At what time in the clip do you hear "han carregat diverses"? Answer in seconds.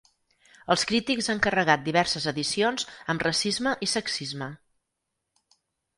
1.33-2.25